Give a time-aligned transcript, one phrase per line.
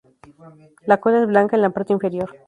[0.87, 2.27] La cola es blanca en la parte inferior.